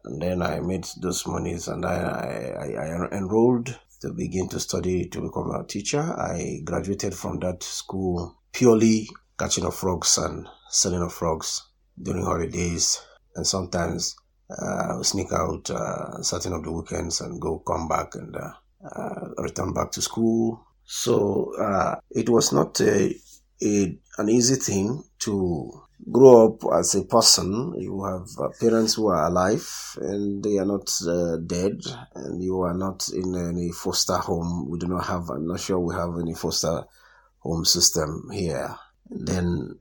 and 0.04 0.22
then 0.22 0.42
I 0.42 0.60
made 0.60 0.86
those 1.02 1.26
monies, 1.26 1.70
and 1.70 1.86
I, 1.86 2.54
I, 2.60 2.86
I 2.86 3.18
enrolled 3.18 3.80
to 4.02 4.12
begin 4.12 4.50
to 4.50 4.60
study 4.60 5.08
to 5.08 5.22
become 5.22 5.52
a 5.52 5.66
teacher. 5.66 6.02
I 6.02 6.60
graduated 6.66 7.14
from 7.14 7.40
that 7.40 7.64
school 7.64 8.36
purely 8.52 9.08
catching 9.40 9.64
of 9.64 9.76
frogs 9.76 10.18
and 10.18 10.48
selling 10.70 11.02
of 11.02 11.14
frogs 11.14 11.64
during 12.02 12.26
holidays 12.26 13.02
and 13.36 13.48
sometimes 13.48 14.16
uh, 14.50 15.02
sneak 15.04 15.32
out 15.34 15.70
uh, 15.70 16.22
certain 16.22 16.54
of 16.54 16.64
the 16.64 16.72
weekends 16.72 17.22
and 17.22 17.42
go 17.42 17.60
come 17.60 17.88
back 17.88 18.16
and 18.16 18.36
uh, 18.36 18.52
uh 18.84 19.30
return 19.38 19.74
back 19.74 19.92
to 19.92 20.02
school. 20.02 20.66
So 20.84 21.56
uh, 21.60 21.96
it 22.12 22.30
was 22.30 22.54
not 22.54 22.80
a, 22.82 23.16
a, 23.64 23.98
an 24.20 24.30
easy 24.30 24.56
thing 24.56 25.04
to 25.20 25.82
grow 26.12 26.48
up 26.48 26.78
as 26.78 26.94
a 26.94 27.06
person. 27.06 27.74
You 27.80 28.04
have 28.04 28.28
parents 28.60 28.94
who 28.94 29.08
are 29.08 29.26
alive 29.26 29.68
and 30.00 30.44
they 30.44 30.60
are 30.60 30.66
not 30.66 30.92
dead, 31.48 31.82
and 32.14 32.44
you 32.44 32.62
are 32.62 32.76
not 32.76 33.10
in 33.10 33.36
any 33.36 33.72
foster 33.72 34.18
home. 34.18 34.70
We 34.70 34.78
do 34.78 34.88
not 34.88 35.06
have. 35.06 35.30
I'm 35.32 35.48
not 35.48 35.60
sure 35.60 35.80
we 35.80 35.96
have 35.96 36.20
any 36.20 36.36
foster 36.36 36.84
home 37.40 37.66
system 37.66 38.30
here. 38.32 38.76
And 39.10 39.28
then 39.28 39.80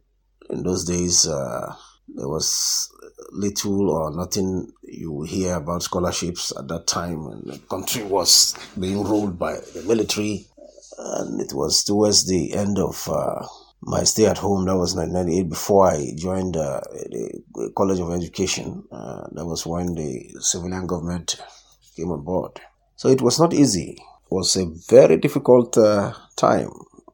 in 0.50 0.62
those 0.62 0.85
days, 0.85 1.26
uh, 1.26 1.75
there 2.09 2.28
was 2.28 2.90
little 3.33 3.90
or 3.90 4.11
nothing 4.11 4.73
you 4.83 5.23
hear 5.23 5.57
about 5.57 5.83
scholarships 5.83 6.52
at 6.57 6.69
that 6.69 6.87
time 6.87 7.25
the 7.45 7.59
country 7.71 8.02
was 8.02 8.54
being 8.78 9.02
ruled 9.02 9.38
by 9.38 9.54
the 9.54 9.83
military. 9.87 10.47
And 10.97 11.40
it 11.40 11.52
was 11.52 11.83
towards 11.83 12.26
the 12.26 12.54
end 12.54 12.78
of 12.78 13.09
uh, 13.09 13.45
my 13.83 14.04
stay 14.04 14.26
at 14.26 14.38
home, 14.38 14.64
that 14.66 14.76
was 14.76 14.95
1998, 14.95 15.49
before 15.49 15.88
I 15.88 16.12
joined 16.16 16.57
uh, 16.57 16.81
the 17.11 17.73
College 17.76 17.99
of 17.99 18.12
Education. 18.12 18.85
Uh, 18.93 19.26
that 19.33 19.45
was 19.45 19.66
when 19.66 19.95
the 19.95 20.35
civilian 20.38 20.87
government 20.87 21.37
came 21.97 22.11
on 22.12 22.23
board. 22.23 22.61
So 22.95 23.09
it 23.09 23.21
was 23.21 23.40
not 23.40 23.52
easy. 23.52 23.99
It 23.99 24.31
was 24.31 24.57
a 24.57 24.66
very 24.88 25.16
difficult 25.16 25.76
uh, 25.76 26.12
time. 26.37 26.71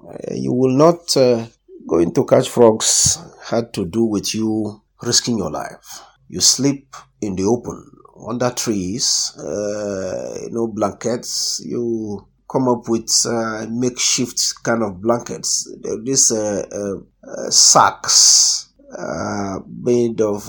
Uh, 0.07 0.35
you 0.35 0.53
will 0.53 0.77
not 0.77 1.17
uh, 1.17 1.47
Going 1.87 2.13
to 2.15 2.25
catch 2.25 2.49
frogs 2.49 3.19
had 3.47 3.73
to 3.75 3.85
do 3.85 4.05
with 4.05 4.35
you 4.35 4.81
risking 5.03 5.39
your 5.39 5.51
life. 5.51 6.03
You 6.29 6.41
sleep 6.41 6.95
in 7.21 7.37
the 7.37 7.45
open 7.45 7.91
under 8.29 8.51
trees, 8.51 9.37
uh, 9.39 10.49
blankets. 10.73 11.63
You 11.65 12.27
come 12.51 12.69
up 12.69 12.89
with 12.89 13.11
uh, 13.27 13.67
makeshift 13.71 14.63
kind 14.63 14.83
of 14.83 15.01
blankets. 15.01 15.73
These 16.05 16.33
uh, 16.33 16.67
uh, 16.73 17.29
uh 17.31 17.51
sacks 17.51 18.69
uh, 18.97 19.61
made 19.83 20.21
of. 20.21 20.45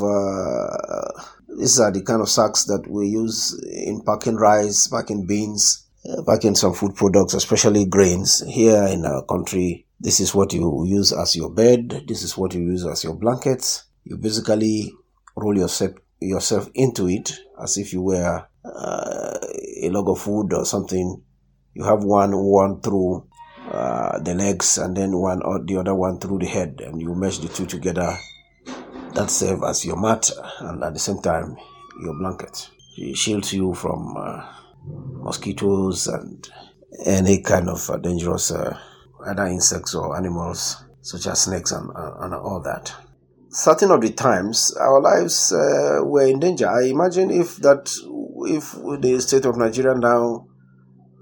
these 1.58 1.80
are 1.80 1.92
the 1.92 2.04
kind 2.06 2.22
of 2.22 2.30
sacks 2.30 2.66
that 2.66 2.86
we 2.90 3.08
use 3.08 3.62
in 3.86 4.02
packing 4.04 4.36
rice, 4.36 4.88
packing 4.88 5.28
beans, 5.28 5.88
packing 6.26 6.56
some 6.56 6.74
food 6.74 6.96
products, 6.96 7.34
especially 7.34 7.86
grains. 7.86 8.44
Here 8.48 8.84
in 8.88 9.06
our 9.06 9.24
country, 9.26 9.86
this 10.00 10.20
is 10.20 10.34
what 10.34 10.54
you 10.54 10.86
use 10.86 11.14
as 11.14 11.36
your 11.36 11.52
bed. 11.52 12.06
This 12.08 12.24
is 12.24 12.38
what 12.38 12.54
you 12.54 12.62
use 12.62 12.86
as 12.86 13.04
your 13.04 13.16
blankets. 13.16 13.84
You 14.04 14.18
basically 14.18 14.94
roll 15.36 15.58
yourself 15.58 15.92
yourself 16.20 16.70
into 16.76 17.08
it 17.10 17.40
as 17.62 17.78
if 17.78 17.94
you 17.94 18.02
were 18.02 18.46
uh, 18.64 19.38
a 19.84 19.90
log 19.90 20.10
of 20.10 20.26
wood 20.28 20.54
or 20.54 20.66
something. 20.66 21.22
You 21.74 21.84
have 21.84 22.04
one 22.04 22.36
one 22.36 22.82
through 22.82 23.28
uh, 23.72 24.20
the 24.20 24.34
legs 24.36 24.78
and 24.78 24.96
then 24.96 25.18
one 25.18 25.42
or 25.42 25.64
the 25.64 25.78
other 25.78 25.96
one 25.96 26.20
through 26.20 26.40
the 26.40 26.48
head, 26.48 26.82
and 26.86 27.02
you 27.02 27.16
mesh 27.16 27.40
the 27.40 27.48
two 27.48 27.66
together. 27.66 28.16
That 29.14 29.30
serves 29.30 29.64
as 29.64 29.86
your 29.86 29.98
mat 30.00 30.30
and 30.60 30.84
at 30.84 30.94
the 30.94 31.00
same 31.00 31.22
time 31.22 31.58
your 32.02 32.18
blanket. 32.18 32.70
It 32.98 33.18
shields 33.18 33.54
you 33.54 33.74
from 33.74 34.16
uh, 34.18 34.46
mosquitoes 34.86 36.08
and 36.08 36.50
any 37.06 37.42
kind 37.42 37.70
of 37.70 37.90
uh, 37.90 37.98
dangerous 37.98 38.52
uh, 38.52 38.78
other 39.26 39.46
insects 39.48 39.96
or 39.96 40.16
animals 40.18 40.84
such 41.02 41.28
as 41.28 41.42
snakes 41.42 41.72
and, 41.72 41.90
uh, 41.96 42.16
and 42.22 42.34
all 42.34 42.62
that. 42.62 42.94
Certain 43.54 43.92
of 43.92 44.00
the 44.00 44.12
times, 44.12 44.74
our 44.80 45.02
lives 45.02 45.52
uh, 45.52 46.00
were 46.06 46.26
in 46.26 46.40
danger. 46.40 46.70
I 46.70 46.84
imagine 46.84 47.30
if 47.30 47.58
that, 47.58 47.92
if 48.48 48.72
the 49.02 49.20
state 49.20 49.44
of 49.44 49.58
Nigeria 49.58 49.94
now, 49.94 50.48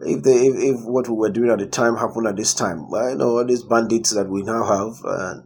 if 0.01 0.21
they, 0.21 0.45
if, 0.45 0.55
if 0.57 0.85
what 0.85 1.09
we 1.09 1.15
were 1.15 1.31
doing 1.31 1.49
at 1.49 1.57
the 1.57 1.65
time 1.65 1.97
happened 1.97 2.27
at 2.27 2.35
this 2.35 2.53
time, 2.53 2.85
I 2.93 3.15
know 3.15 3.39
all 3.39 3.45
these 3.45 3.63
bandits 3.63 4.11
that 4.11 4.29
we 4.29 4.43
now 4.43 4.63
have, 4.63 5.03
uh, 5.03 5.41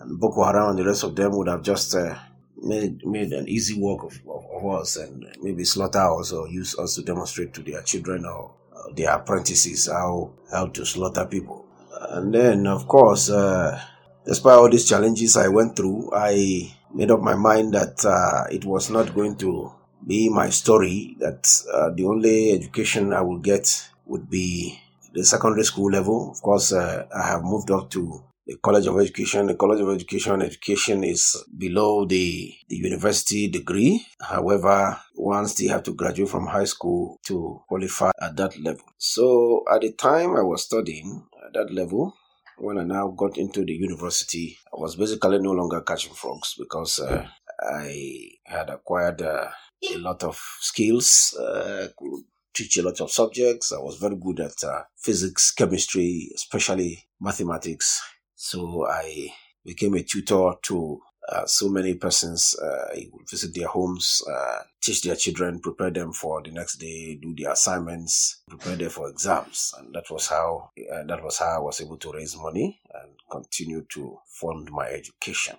and 0.00 0.18
Boko 0.18 0.42
Haram 0.42 0.70
and 0.70 0.78
the 0.80 0.84
rest 0.84 1.04
of 1.04 1.14
them 1.14 1.36
would 1.36 1.46
have 1.46 1.62
just 1.62 1.94
uh, 1.94 2.18
made 2.56 3.06
made 3.06 3.32
an 3.32 3.48
easy 3.48 3.80
work 3.80 4.02
of, 4.02 4.20
of, 4.28 4.44
of, 4.52 4.80
us 4.80 4.96
and 4.96 5.26
maybe 5.40 5.62
slaughter 5.62 6.18
us 6.18 6.32
or 6.32 6.48
use 6.48 6.76
us 6.76 6.96
to 6.96 7.02
demonstrate 7.02 7.54
to 7.54 7.62
their 7.62 7.82
children 7.82 8.24
or 8.26 8.52
their 8.96 9.12
apprentices 9.12 9.86
how 9.86 10.32
how 10.50 10.66
to 10.66 10.84
slaughter 10.84 11.24
people. 11.24 11.66
And 12.10 12.34
then, 12.34 12.66
of 12.66 12.88
course, 12.88 13.30
uh, 13.30 13.80
despite 14.26 14.54
all 14.54 14.70
these 14.70 14.88
challenges 14.88 15.36
I 15.36 15.48
went 15.48 15.76
through, 15.76 16.10
I 16.14 16.74
made 16.94 17.10
up 17.10 17.20
my 17.20 17.34
mind 17.34 17.74
that 17.74 18.04
uh, 18.04 18.44
it 18.50 18.64
was 18.64 18.90
not 18.90 19.14
going 19.14 19.36
to 19.36 19.72
be 20.06 20.28
my 20.28 20.50
story, 20.50 21.16
that 21.18 21.48
uh, 21.72 21.90
the 21.90 22.04
only 22.04 22.52
education 22.52 23.12
I 23.12 23.20
would 23.20 23.42
get 23.42 23.88
would 24.06 24.30
be 24.30 24.80
the 25.12 25.24
secondary 25.24 25.64
school 25.64 25.90
level. 25.90 26.30
Of 26.30 26.42
course, 26.42 26.72
uh, 26.72 27.06
I 27.14 27.26
have 27.28 27.42
moved 27.42 27.70
up 27.70 27.90
to 27.90 28.24
the 28.46 28.56
College 28.56 28.86
of 28.86 28.98
Education. 28.98 29.46
The 29.46 29.54
College 29.54 29.80
of 29.80 29.90
Education 29.90 30.42
education 30.42 31.04
is 31.04 31.36
below 31.56 32.04
the, 32.04 32.52
the 32.68 32.76
university 32.76 33.48
degree. 33.48 34.04
However, 34.20 34.98
one 35.14 35.46
still 35.46 35.70
have 35.70 35.82
to 35.84 35.94
graduate 35.94 36.30
from 36.30 36.46
high 36.46 36.64
school 36.64 37.18
to 37.26 37.62
qualify 37.68 38.10
at 38.20 38.36
that 38.36 38.58
level. 38.58 38.84
So 38.98 39.64
at 39.72 39.82
the 39.82 39.92
time 39.92 40.36
I 40.36 40.42
was 40.42 40.64
studying, 40.64 41.26
at 41.46 41.52
that 41.52 41.72
level, 41.72 42.14
when 42.60 42.78
I 42.78 42.84
now 42.84 43.08
got 43.08 43.38
into 43.38 43.64
the 43.64 43.72
university, 43.72 44.58
I 44.72 44.78
was 44.78 44.94
basically 44.94 45.38
no 45.38 45.52
longer 45.52 45.80
catching 45.80 46.12
frogs 46.12 46.54
because 46.58 46.98
uh, 47.00 47.26
I 47.62 48.28
had 48.44 48.68
acquired 48.68 49.22
uh, 49.22 49.48
a 49.94 49.98
lot 49.98 50.22
of 50.22 50.38
skills, 50.60 51.34
uh, 51.40 51.88
could 51.96 52.24
teach 52.54 52.76
a 52.76 52.82
lot 52.82 53.00
of 53.00 53.10
subjects. 53.10 53.72
I 53.72 53.78
was 53.78 53.96
very 53.96 54.16
good 54.16 54.40
at 54.40 54.62
uh, 54.62 54.82
physics, 54.96 55.52
chemistry, 55.52 56.30
especially 56.34 57.04
mathematics. 57.20 58.00
So 58.34 58.86
I 58.86 59.32
became 59.64 59.94
a 59.94 60.02
tutor 60.02 60.52
to 60.62 61.00
uh, 61.30 61.46
so 61.46 61.68
many 61.68 61.94
persons 61.94 62.56
uh, 62.58 62.88
visit 63.30 63.54
their 63.54 63.68
homes, 63.68 64.20
uh, 64.28 64.58
teach 64.82 65.02
their 65.02 65.14
children, 65.14 65.60
prepare 65.60 65.90
them 65.90 66.12
for 66.12 66.42
the 66.42 66.50
next 66.50 66.78
day, 66.78 67.18
do 67.22 67.34
their 67.36 67.52
assignments, 67.52 68.42
prepare 68.48 68.76
them 68.76 68.90
for 68.90 69.08
exams, 69.08 69.72
and 69.78 69.94
that 69.94 70.10
was 70.10 70.26
how 70.26 70.70
uh, 70.92 71.04
that 71.04 71.22
was 71.22 71.38
how 71.38 71.56
I 71.56 71.58
was 71.58 71.80
able 71.80 71.98
to 71.98 72.12
raise 72.12 72.36
money 72.36 72.80
and 72.94 73.12
continue 73.30 73.86
to 73.90 74.18
fund 74.26 74.70
my 74.72 74.88
education. 74.88 75.56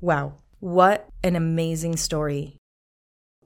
Wow, 0.00 0.34
what 0.60 1.06
an 1.22 1.36
amazing 1.36 1.96
story! 1.98 2.56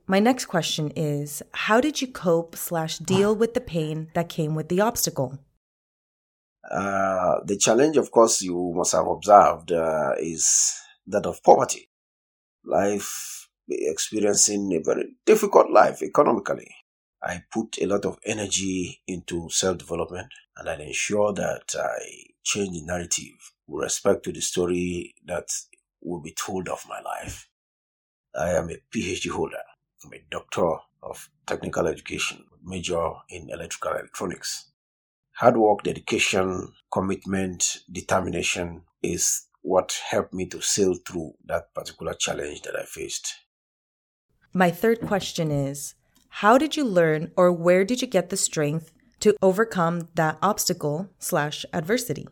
My 0.07 0.21
next 0.21 0.47
question 0.47 0.93
is: 0.95 1.43
How 1.53 1.81
did 1.81 2.01
you 2.01 2.07
cope 2.07 2.55
slash 2.55 2.99
deal 2.99 3.35
with 3.35 3.55
the 3.55 3.61
pain 3.61 4.11
that 4.15 4.29
came 4.29 4.55
with 4.55 4.69
the 4.69 4.81
obstacle? 4.81 5.41
Uh, 6.71 7.41
the 7.45 7.57
challenge, 7.57 7.97
of 7.97 8.13
course, 8.13 8.43
you 8.43 8.73
must 8.77 8.93
have 8.93 9.07
observed 9.07 9.73
uh, 9.73 10.13
is 10.19 10.75
that 11.07 11.27
of 11.27 11.43
poverty. 11.43 11.89
Life 12.65 13.49
experiencing 13.69 14.73
a 14.75 14.81
very 14.81 15.11
difficult 15.25 15.71
life 15.71 16.03
economically. 16.03 16.75
I 17.23 17.43
put 17.53 17.79
a 17.81 17.87
lot 17.87 18.05
of 18.05 18.19
energy 18.25 19.03
into 19.07 19.49
self 19.51 19.79
development 19.79 20.29
and 20.57 20.69
I 20.69 20.75
ensure 20.75 21.33
that 21.35 21.75
I 21.77 21.99
change 22.45 22.73
the 22.73 22.83
narrative 22.87 23.53
with 23.67 23.85
respect 23.85 24.25
to 24.25 24.33
the 24.33 24.41
story 24.41 25.15
that 25.27 25.49
will 26.03 26.21
be 26.21 26.33
told 26.33 26.69
of 26.69 26.85
my 26.89 27.01
life. 27.01 27.49
I 28.35 28.51
am 28.51 28.71
a 28.71 28.77
PhD 28.95 29.31
holder. 29.31 29.63
I'm 30.05 30.13
a 30.13 30.23
doctor 30.31 30.77
of 31.03 31.31
technical 31.47 31.87
education, 31.87 32.45
major 32.63 33.11
in 33.29 33.49
electrical 33.51 33.93
electronics. 33.93 34.71
Hard 35.37 35.57
work, 35.57 35.83
dedication, 35.83 36.73
commitment, 36.93 37.79
determination 37.91 38.83
is 39.03 39.47
what 39.67 40.01
helped 40.11 40.33
me 40.33 40.47
to 40.47 40.61
sail 40.63 40.95
through 40.95 41.35
that 41.45 41.75
particular 41.75 42.15
challenge 42.15 42.63
that 42.63 42.79
I 42.79 42.85
faced. 42.85 43.35
My 44.55 44.71
third 44.71 45.01
question 45.01 45.51
is 45.51 45.95
How 46.41 46.57
did 46.57 46.77
you 46.77 46.85
learn 46.85 47.33
or 47.37 47.51
where 47.51 47.85
did 47.85 48.01
you 48.01 48.07
get 48.07 48.31
the 48.31 48.37
strength 48.37 48.93
to 49.21 49.35
overcome 49.43 50.09
that 50.15 50.39
obstacle 50.41 51.11
slash 51.19 51.67
adversity? 51.73 52.29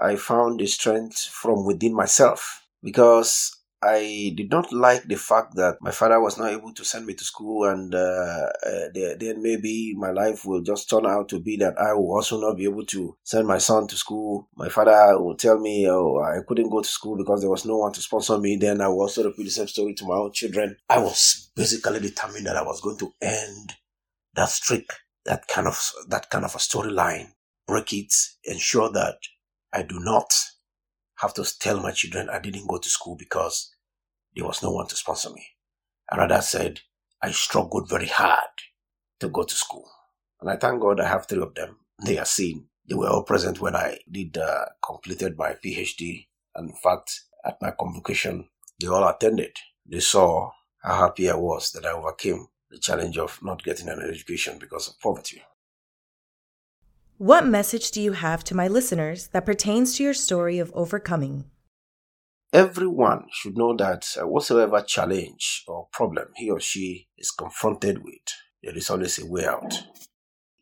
I 0.00 0.16
found 0.16 0.60
the 0.60 0.66
strength 0.66 1.20
from 1.20 1.66
within 1.66 1.92
myself 1.92 2.66
because 2.82 3.57
I 3.80 4.32
did 4.36 4.50
not 4.50 4.72
like 4.72 5.04
the 5.04 5.14
fact 5.16 5.54
that 5.54 5.78
my 5.80 5.92
father 5.92 6.20
was 6.20 6.36
not 6.36 6.50
able 6.50 6.72
to 6.74 6.84
send 6.84 7.06
me 7.06 7.14
to 7.14 7.24
school, 7.24 7.64
and 7.64 7.94
uh, 7.94 8.48
uh, 8.66 8.88
then 8.92 9.40
maybe 9.40 9.94
my 9.96 10.10
life 10.10 10.44
will 10.44 10.62
just 10.62 10.90
turn 10.90 11.06
out 11.06 11.28
to 11.28 11.38
be 11.38 11.56
that 11.58 11.78
I 11.78 11.92
will 11.92 12.12
also 12.12 12.40
not 12.40 12.56
be 12.56 12.64
able 12.64 12.84
to 12.86 13.16
send 13.22 13.46
my 13.46 13.58
son 13.58 13.86
to 13.86 13.96
school. 13.96 14.48
My 14.56 14.68
father 14.68 15.20
will 15.20 15.36
tell 15.36 15.58
me, 15.60 15.88
"Oh, 15.88 16.20
I 16.20 16.42
couldn't 16.46 16.70
go 16.70 16.82
to 16.82 16.88
school 16.88 17.16
because 17.16 17.40
there 17.40 17.50
was 17.50 17.64
no 17.64 17.76
one 17.78 17.92
to 17.92 18.00
sponsor 18.00 18.38
me." 18.38 18.56
Then 18.56 18.80
I 18.80 18.88
will 18.88 19.02
also 19.02 19.22
repeat 19.24 19.44
the 19.44 19.50
same 19.50 19.68
story 19.68 19.94
to 19.94 20.06
my 20.06 20.16
own 20.16 20.32
children. 20.32 20.76
I 20.88 20.98
was 20.98 21.50
basically 21.54 22.00
determined 22.00 22.46
that 22.46 22.56
I 22.56 22.62
was 22.62 22.80
going 22.80 22.98
to 22.98 23.14
end 23.22 23.74
that 24.34 24.48
streak, 24.48 24.90
that 25.24 25.46
kind 25.46 25.68
of 25.68 25.80
that 26.08 26.30
kind 26.30 26.44
of 26.44 26.54
a 26.54 26.58
storyline, 26.58 27.28
break 27.68 27.92
it, 27.92 28.12
ensure 28.42 28.90
that 28.90 29.18
I 29.72 29.82
do 29.82 30.00
not 30.00 30.32
have 31.20 31.34
to 31.34 31.44
tell 31.58 31.80
my 31.80 31.92
children 31.92 32.28
I 32.28 32.38
didn't 32.38 32.68
go 32.68 32.78
to 32.78 32.88
school 32.88 33.16
because 33.16 33.74
there 34.34 34.44
was 34.44 34.62
no 34.62 34.70
one 34.70 34.86
to 34.86 34.96
sponsor 34.96 35.30
me. 35.30 35.46
I 36.10 36.16
rather 36.16 36.40
said, 36.40 36.80
I 37.22 37.32
struggled 37.32 37.88
very 37.88 38.06
hard 38.06 38.50
to 39.20 39.28
go 39.28 39.42
to 39.42 39.54
school. 39.54 39.90
And 40.40 40.50
I 40.50 40.56
thank 40.56 40.80
God 40.80 41.00
I 41.00 41.08
have 41.08 41.26
three 41.26 41.42
of 41.42 41.54
them. 41.54 41.78
They 42.04 42.18
are 42.18 42.24
seen. 42.24 42.66
They 42.88 42.94
were 42.94 43.08
all 43.08 43.24
present 43.24 43.60
when 43.60 43.74
I 43.74 43.98
did 44.10 44.38
uh, 44.38 44.66
completed 44.84 45.36
my 45.36 45.54
PhD. 45.64 46.26
And 46.54 46.70
in 46.70 46.76
fact, 46.76 47.20
at 47.44 47.60
my 47.60 47.72
convocation, 47.72 48.48
they 48.80 48.86
all 48.86 49.06
attended. 49.08 49.56
They 49.84 50.00
saw 50.00 50.50
how 50.82 51.00
happy 51.00 51.28
I 51.28 51.34
was 51.34 51.72
that 51.72 51.84
I 51.84 51.92
overcame 51.92 52.46
the 52.70 52.78
challenge 52.78 53.18
of 53.18 53.38
not 53.42 53.64
getting 53.64 53.88
an 53.88 54.00
education 54.00 54.58
because 54.58 54.88
of 54.88 55.00
poverty. 55.00 55.42
What 57.18 57.44
message 57.44 57.90
do 57.90 58.00
you 58.00 58.12
have 58.12 58.44
to 58.44 58.54
my 58.54 58.68
listeners 58.68 59.26
that 59.32 59.44
pertains 59.44 59.96
to 59.96 60.04
your 60.04 60.14
story 60.14 60.60
of 60.60 60.70
overcoming? 60.72 61.46
Everyone 62.52 63.26
should 63.32 63.58
know 63.58 63.74
that 63.76 64.06
uh, 64.16 64.24
whatsoever 64.28 64.80
challenge 64.82 65.64
or 65.66 65.88
problem 65.92 66.28
he 66.36 66.48
or 66.48 66.60
she 66.60 67.08
is 67.18 67.32
confronted 67.32 68.04
with, 68.04 68.22
there 68.62 68.76
is 68.76 68.88
always 68.88 69.18
a 69.18 69.26
way 69.26 69.44
out. 69.44 69.82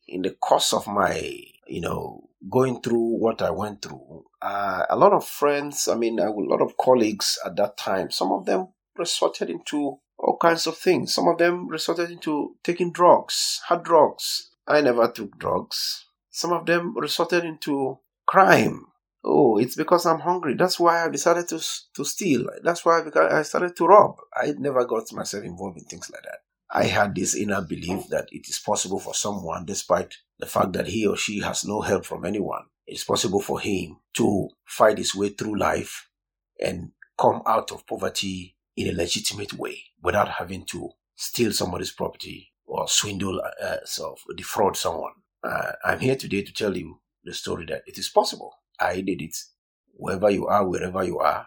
In 0.08 0.22
the 0.22 0.30
course 0.30 0.72
of 0.72 0.86
my, 0.86 1.30
you 1.66 1.82
know, 1.82 2.30
going 2.50 2.80
through 2.80 3.18
what 3.18 3.42
I 3.42 3.50
went 3.50 3.82
through, 3.82 4.24
uh, 4.40 4.86
a 4.88 4.96
lot 4.96 5.12
of 5.12 5.26
friends, 5.26 5.86
I 5.88 5.94
mean, 5.94 6.18
a 6.18 6.30
lot 6.30 6.62
of 6.62 6.78
colleagues 6.78 7.38
at 7.44 7.56
that 7.56 7.76
time, 7.76 8.10
some 8.10 8.32
of 8.32 8.46
them 8.46 8.68
resorted 8.96 9.50
into 9.50 9.98
all 10.18 10.38
kinds 10.40 10.66
of 10.66 10.78
things. 10.78 11.12
Some 11.12 11.28
of 11.28 11.36
them 11.36 11.68
resorted 11.68 12.10
into 12.10 12.56
taking 12.64 12.92
drugs, 12.92 13.60
hard 13.66 13.82
drugs. 13.82 14.52
I 14.66 14.80
never 14.80 15.06
took 15.06 15.38
drugs. 15.38 16.05
Some 16.36 16.52
of 16.52 16.66
them 16.66 16.94
resorted 16.94 17.44
into 17.44 17.98
crime. 18.26 18.88
Oh, 19.24 19.56
it's 19.56 19.74
because 19.74 20.04
I'm 20.04 20.20
hungry. 20.20 20.52
That's 20.52 20.78
why 20.78 21.02
I 21.02 21.08
decided 21.08 21.48
to 21.48 21.58
to 21.94 22.04
steal. 22.04 22.44
That's 22.62 22.84
why 22.84 23.00
I 23.30 23.40
started 23.40 23.74
to 23.76 23.86
rob. 23.86 24.16
I 24.34 24.52
never 24.58 24.84
got 24.84 25.10
myself 25.14 25.44
involved 25.44 25.78
in 25.78 25.84
things 25.84 26.10
like 26.10 26.24
that. 26.24 26.40
I 26.70 26.84
had 26.84 27.14
this 27.14 27.34
inner 27.34 27.62
belief 27.62 28.08
that 28.08 28.28
it 28.32 28.46
is 28.50 28.58
possible 28.58 29.00
for 29.00 29.14
someone, 29.14 29.64
despite 29.64 30.12
the 30.38 30.44
fact 30.44 30.74
that 30.74 30.88
he 30.88 31.06
or 31.06 31.16
she 31.16 31.40
has 31.40 31.64
no 31.64 31.80
help 31.80 32.04
from 32.04 32.26
anyone, 32.26 32.66
it's 32.86 33.04
possible 33.04 33.40
for 33.40 33.58
him 33.58 33.96
to 34.18 34.50
fight 34.66 34.98
his 34.98 35.14
way 35.14 35.30
through 35.30 35.58
life 35.58 36.10
and 36.60 36.90
come 37.18 37.40
out 37.46 37.72
of 37.72 37.86
poverty 37.86 38.56
in 38.76 38.88
a 38.88 38.92
legitimate 38.92 39.54
way 39.54 39.84
without 40.02 40.28
having 40.28 40.66
to 40.66 40.90
steal 41.14 41.50
somebody's 41.50 41.92
property 41.92 42.52
or 42.66 42.86
swindle, 42.88 43.40
uh, 43.62 43.78
so 43.86 44.16
defraud 44.36 44.76
someone. 44.76 45.14
Uh, 45.46 45.72
I'm 45.84 46.00
here 46.00 46.16
today 46.16 46.42
to 46.42 46.52
tell 46.52 46.76
you 46.76 47.00
the 47.22 47.32
story 47.32 47.66
that 47.66 47.82
it 47.86 47.98
is 47.98 48.08
possible. 48.08 48.52
I 48.80 49.00
did 49.00 49.22
it. 49.22 49.36
Wherever 49.92 50.28
you 50.28 50.48
are, 50.48 50.66
wherever 50.66 51.04
you 51.04 51.20
are, 51.20 51.46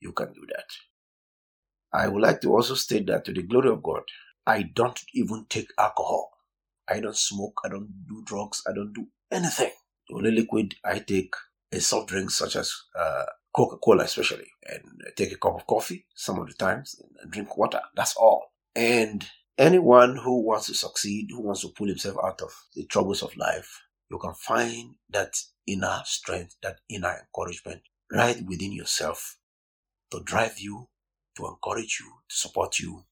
you 0.00 0.10
can 0.12 0.32
do 0.32 0.44
that. 0.48 0.64
I 1.92 2.08
would 2.08 2.20
like 2.20 2.40
to 2.40 2.52
also 2.52 2.74
state 2.74 3.06
that 3.06 3.24
to 3.26 3.32
the 3.32 3.42
glory 3.42 3.70
of 3.70 3.82
God, 3.82 4.02
I 4.44 4.62
don't 4.62 5.00
even 5.14 5.46
take 5.48 5.68
alcohol. 5.78 6.32
I 6.88 6.98
don't 6.98 7.16
smoke. 7.16 7.60
I 7.64 7.68
don't 7.68 8.06
do 8.08 8.22
drugs. 8.24 8.62
I 8.68 8.72
don't 8.72 8.92
do 8.92 9.06
anything. 9.30 9.70
The 10.08 10.16
only 10.16 10.32
liquid 10.32 10.74
I 10.84 10.98
take 10.98 11.34
is 11.70 11.86
soft 11.86 12.08
drinks 12.08 12.36
such 12.36 12.56
as 12.56 12.74
uh, 12.98 13.24
Coca 13.54 13.76
Cola, 13.76 14.04
especially, 14.04 14.48
and 14.68 14.82
take 15.16 15.32
a 15.32 15.36
cup 15.36 15.54
of 15.54 15.66
coffee 15.66 16.06
some 16.14 16.40
of 16.40 16.48
the 16.48 16.54
times 16.54 17.00
and 17.22 17.30
drink 17.30 17.56
water. 17.56 17.82
That's 17.94 18.16
all. 18.16 18.52
And 18.74 19.24
anyone 19.58 20.16
who 20.16 20.42
wants 20.42 20.66
to 20.66 20.74
succeed, 20.74 21.28
who 21.30 21.42
wants 21.42 21.62
to 21.62 21.68
pull 21.68 21.88
himself 21.88 22.16
out 22.24 22.40
of 22.40 22.50
the 22.74 22.84
troubles 22.86 23.22
of 23.22 23.36
life, 23.36 23.82
you 24.10 24.18
can 24.18 24.32
find 24.34 24.94
that 25.10 25.34
inner 25.66 26.00
strength, 26.04 26.56
that 26.62 26.78
inner 26.88 27.14
encouragement 27.20 27.82
right 28.10 28.40
within 28.46 28.72
yourself 28.72 29.36
to 30.10 30.20
drive 30.24 30.58
you, 30.58 30.88
to 31.36 31.46
encourage 31.46 31.98
you, 32.00 32.06
to 32.28 32.36
support 32.36 32.78
you, 32.78 33.04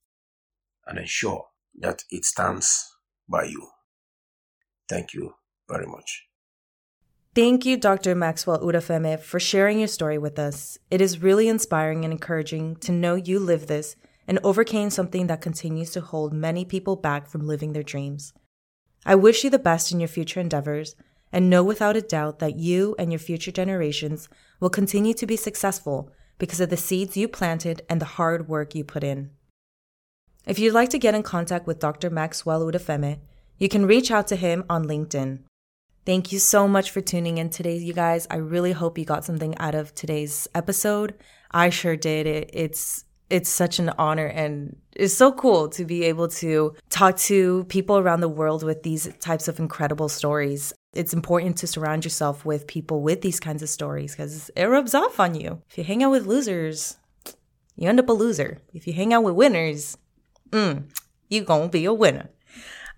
and 0.86 0.98
ensure 0.98 1.46
that 1.78 2.04
it 2.10 2.24
stands 2.24 2.96
by 3.28 3.44
you. 3.44 3.68
Thank 4.88 5.12
you 5.12 5.34
very 5.68 5.86
much. 5.86 6.28
Thank 7.34 7.66
you, 7.66 7.76
Dr. 7.76 8.14
Maxwell 8.14 8.60
Udafeme, 8.60 9.20
for 9.20 9.38
sharing 9.38 9.80
your 9.80 9.88
story 9.88 10.16
with 10.16 10.38
us. 10.38 10.78
It 10.90 11.02
is 11.02 11.22
really 11.22 11.48
inspiring 11.48 12.04
and 12.04 12.12
encouraging 12.12 12.76
to 12.76 12.92
know 12.92 13.14
you 13.14 13.38
live 13.38 13.66
this 13.66 13.94
and 14.26 14.38
overcame 14.42 14.90
something 14.90 15.26
that 15.26 15.40
continues 15.40 15.90
to 15.92 16.00
hold 16.00 16.32
many 16.32 16.64
people 16.64 16.96
back 16.96 17.26
from 17.28 17.46
living 17.46 17.72
their 17.72 17.82
dreams. 17.82 18.32
I 19.04 19.14
wish 19.14 19.44
you 19.44 19.50
the 19.50 19.58
best 19.58 19.92
in 19.92 20.00
your 20.00 20.08
future 20.08 20.40
endeavors 20.40 20.96
and 21.32 21.50
know 21.50 21.62
without 21.62 21.96
a 21.96 22.00
doubt 22.00 22.38
that 22.38 22.56
you 22.56 22.94
and 22.98 23.12
your 23.12 23.18
future 23.18 23.52
generations 23.52 24.28
will 24.60 24.70
continue 24.70 25.14
to 25.14 25.26
be 25.26 25.36
successful 25.36 26.10
because 26.38 26.60
of 26.60 26.70
the 26.70 26.76
seeds 26.76 27.16
you 27.16 27.28
planted 27.28 27.82
and 27.88 28.00
the 28.00 28.16
hard 28.16 28.48
work 28.48 28.74
you 28.74 28.84
put 28.84 29.04
in. 29.04 29.30
If 30.46 30.58
you'd 30.58 30.74
like 30.74 30.90
to 30.90 30.98
get 30.98 31.14
in 31.14 31.22
contact 31.22 31.66
with 31.66 31.80
Dr. 31.80 32.10
Maxwell 32.10 32.60
Udafeme, 32.60 33.18
you 33.58 33.68
can 33.68 33.86
reach 33.86 34.10
out 34.10 34.28
to 34.28 34.36
him 34.36 34.64
on 34.68 34.84
LinkedIn. 34.84 35.40
Thank 36.04 36.30
you 36.30 36.38
so 36.38 36.68
much 36.68 36.92
for 36.92 37.00
tuning 37.00 37.38
in 37.38 37.50
today, 37.50 37.76
you 37.76 37.92
guys. 37.92 38.28
I 38.30 38.36
really 38.36 38.70
hope 38.72 38.96
you 38.96 39.04
got 39.04 39.24
something 39.24 39.58
out 39.58 39.74
of 39.74 39.92
today's 39.94 40.46
episode. 40.54 41.14
I 41.50 41.70
sure 41.70 41.96
did. 41.96 42.28
It, 42.28 42.50
it's 42.52 43.05
it's 43.28 43.50
such 43.50 43.78
an 43.78 43.90
honor 43.98 44.26
and 44.26 44.76
it's 44.94 45.14
so 45.14 45.32
cool 45.32 45.68
to 45.70 45.84
be 45.84 46.04
able 46.04 46.28
to 46.28 46.74
talk 46.90 47.16
to 47.18 47.64
people 47.64 47.98
around 47.98 48.20
the 48.20 48.28
world 48.28 48.62
with 48.62 48.82
these 48.82 49.12
types 49.20 49.48
of 49.48 49.58
incredible 49.58 50.08
stories. 50.08 50.72
It's 50.94 51.12
important 51.12 51.58
to 51.58 51.66
surround 51.66 52.04
yourself 52.04 52.44
with 52.44 52.66
people 52.66 53.02
with 53.02 53.20
these 53.20 53.40
kinds 53.40 53.62
of 53.62 53.68
stories 53.68 54.12
because 54.12 54.50
it 54.56 54.64
rubs 54.64 54.94
off 54.94 55.20
on 55.20 55.34
you. 55.34 55.62
If 55.68 55.76
you 55.76 55.84
hang 55.84 56.02
out 56.02 56.12
with 56.12 56.26
losers, 56.26 56.96
you 57.74 57.88
end 57.88 58.00
up 58.00 58.08
a 58.08 58.12
loser. 58.12 58.58
If 58.72 58.86
you 58.86 58.92
hang 58.92 59.12
out 59.12 59.24
with 59.24 59.34
winners, 59.34 59.98
mm, 60.50 60.84
you 61.28 61.42
gonna 61.42 61.68
be 61.68 61.84
a 61.84 61.92
winner. 61.92 62.30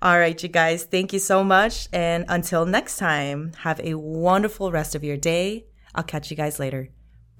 All 0.00 0.18
right, 0.18 0.40
you 0.40 0.48
guys, 0.48 0.84
thank 0.84 1.12
you 1.12 1.18
so 1.18 1.42
much. 1.42 1.88
And 1.92 2.24
until 2.28 2.64
next 2.64 2.98
time, 2.98 3.52
have 3.58 3.80
a 3.80 3.94
wonderful 3.94 4.70
rest 4.70 4.94
of 4.94 5.02
your 5.02 5.16
day. 5.16 5.66
I'll 5.94 6.04
catch 6.04 6.30
you 6.30 6.36
guys 6.36 6.60
later. 6.60 6.90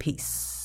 Peace. 0.01 0.58